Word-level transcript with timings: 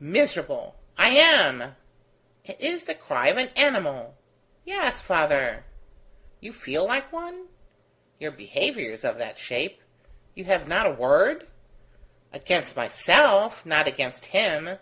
"Miserable! 0.00 0.74
I 0.98 1.10
am." 1.10 1.76
"It 2.44 2.60
is 2.60 2.86
the 2.86 2.94
cry 2.96 3.28
of 3.28 3.36
an 3.36 3.50
animal!" 3.54 4.16
"Yes, 4.64 5.00
father." 5.00 5.64
"You 6.40 6.52
feel 6.52 6.84
like 6.84 7.12
one? 7.12 7.46
Your 8.18 8.32
behaviour 8.32 8.90
is 8.90 9.04
of 9.04 9.16
that 9.18 9.38
shape. 9.38 9.80
You 10.34 10.42
have 10.46 10.66
not 10.66 10.88
a 10.88 10.90
word?" 10.90 11.46
"Against 12.32 12.74
myself, 12.74 13.64
not 13.64 13.86
against 13.86 14.24
him." 14.24 14.76